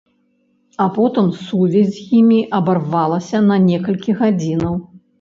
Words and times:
А 0.85 0.87
потым 0.95 1.27
сувязь 1.43 1.93
з 1.99 2.07
імі 2.21 2.41
абарвалася 2.63 3.45
на 3.53 3.63
некалькі 3.71 4.11
гадзінаў. 4.27 4.73